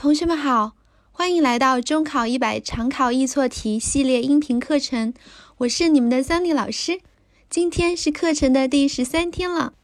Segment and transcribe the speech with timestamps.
[0.00, 0.72] 同学们好，
[1.12, 5.12] 欢迎来到中考一百常考易错题系列音频课程。
[5.58, 7.00] 我是你们的 Sunny 老师。
[7.50, 9.74] 今天是课程的第十三天了。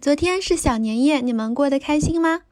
[0.00, 2.42] 昨天是小年夜，你们过得开心吗？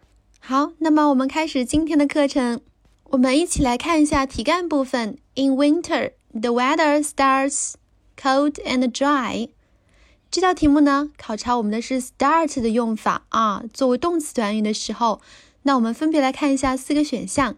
[0.41, 2.61] 好，那么我们开始今天的课程。
[3.05, 5.17] 我们一起来看一下题干部分。
[5.37, 7.75] In winter, the weather starts
[8.21, 9.51] cold and dry。
[10.29, 15.21] 这道题目呢，考察我们的是 start 的用法啊，作为动词短语的时候。
[15.67, 17.57] 那我们分别来看一下四个选项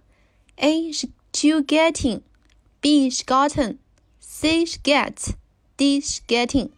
[0.57, 6.71] ：A 是 to getting，B 是 gotten，C 是 get，D 是 getting。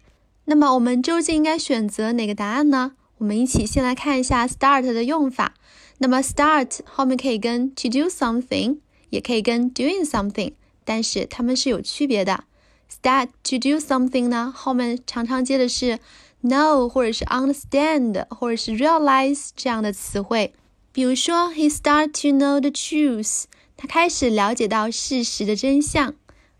[0.47, 2.97] 那么我们究竟应该选择哪个答案呢？
[3.19, 5.55] 我们一起先来看一下 start 的用法。
[5.99, 8.79] 那么 start 后面可以跟 to do something，
[9.11, 10.55] 也可以跟 doing something，
[10.85, 12.43] 但是它们是有区别的。
[12.91, 16.01] start to do something 呢，后面常常接的是
[16.43, 20.55] know 或者是 understand 或者是 realize 这样的词汇。
[20.93, 23.45] 比如说，he start to know the truth，
[23.77, 26.15] 他开始了解到事实的真相。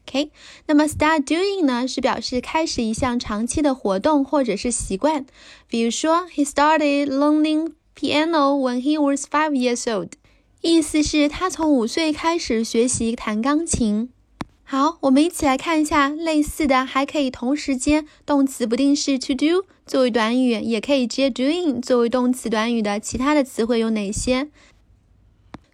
[0.07, 0.31] OK，
[0.67, 5.27] 那么 start doing 呢，是表示开始一项长期的活动或者是习惯。
[5.69, 10.13] 比如说，he started learning piano when he was five years old，
[10.63, 14.11] 意思是他从五岁开始学习弹钢琴。
[14.73, 24.49] 好，我们一起来看一下类似的，还可以同时间动词不定式 to do 作为短语，也可以接 doing 作为动词短语的其他的词汇有哪些？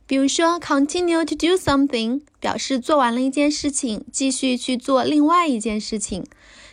[0.07, 6.25] 比如说，continue to do something 表示做完了一件事情，继续去做另外一件事情。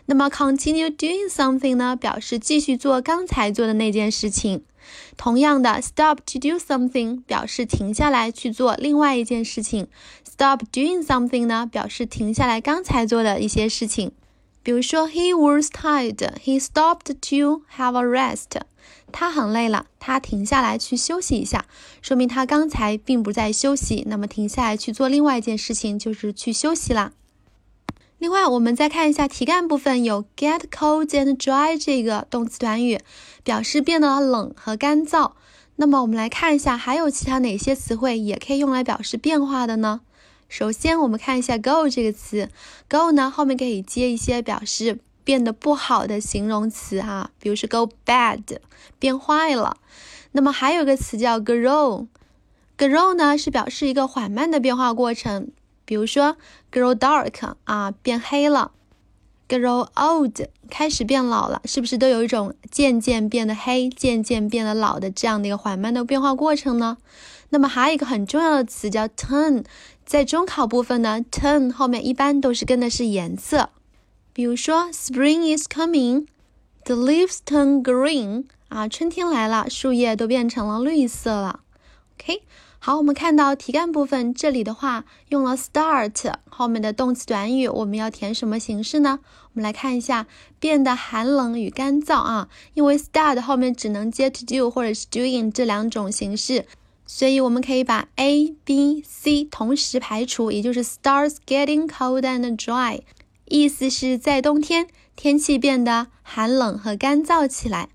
[0.05, 4.63] 那么，continue doing something 呢，表示继续做刚才做的那件事情。
[5.17, 9.87] 同样的，stop to do something 表示停下来去做另外一件事情。
[10.29, 14.11] stop doing something 呢，表示停下来刚才做的一些事情。
[14.63, 16.17] 比如说，He was tired.
[16.43, 18.61] He stopped to have a rest.
[19.11, 21.65] 他很累了，他停下来去休息一下，
[22.01, 24.03] 说明他刚才并不在休息。
[24.07, 27.11] 那么停下来去做另外一件事情，就是去休息啦。
[28.17, 32.99] 另外，我们再看一下题干部分，有 get cold and dry 这个动词短语，
[33.43, 35.33] 表示变得冷和干燥。
[35.75, 40.01] 那么我们来看一下，还有其他哪些词汇也可以用来表示变化的呢？
[40.55, 42.47] 首先，我们看一下 go 这个词
[42.87, 48.59] ，go 呢后面可以接一些表示变得不好的形容词啊，比如说 go bad，
[48.99, 49.77] 变坏了。
[50.33, 55.49] 那么还有个词叫 grow，grow 呢是表示一个缓慢的变化过程。
[55.85, 56.37] 比如说
[56.71, 58.73] ，grow dark 啊，变黑了
[59.47, 66.97] ；grow old 开始变老了，是不是都有一种渐渐变得黑、渐渐变得老的这样的一个缓慢的变化过程呢？
[67.49, 69.63] 那么还有一个很重要的词叫 turn，
[70.05, 73.69] 在中考部分呢，turn 后面一般都是跟的是颜色。
[74.33, 81.59] 比如说，spring is coming，the leaves turn green 啊，春天来了，树叶都变成了绿色了。
[82.15, 82.41] OK。
[82.85, 89.21] 好，我们看到题干部分，这里的话用了 start 后面的动词短语，我们要填什么形式呢？
[89.23, 90.27] 我们来看一下，
[90.59, 96.65] 变得寒冷与干燥啊，因为 start 后面只能接 to do 或者是 doing 这两种形式，
[97.05, 102.99] 所以我们可以把 A、B、C 同时排除，也就是 starts getting cold and dry，
[103.45, 107.87] 意思是在冬天天气变得寒冷和干燥起来。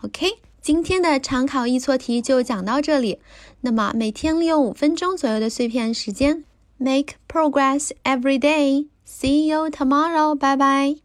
[0.00, 0.38] OK。
[0.62, 3.18] 今天的常考易错题就讲到这里。
[3.62, 6.44] 那么每天利用五分钟左右的碎片时间
[6.78, 8.86] ，make progress every day。
[9.04, 10.36] See you tomorrow.
[10.36, 11.01] 拜拜